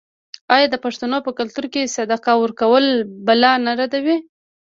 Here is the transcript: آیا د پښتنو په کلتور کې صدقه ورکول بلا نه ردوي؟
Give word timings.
آیا 0.55 0.67
د 0.71 0.75
پښتنو 0.85 1.17
په 1.25 1.31
کلتور 1.39 1.65
کې 1.73 1.91
صدقه 1.95 2.31
ورکول 2.43 2.85
بلا 3.27 3.51
نه 3.65 3.71
ردوي؟ 3.79 4.17